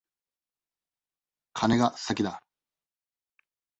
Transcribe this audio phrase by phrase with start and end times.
[1.53, 2.41] カネが先だ。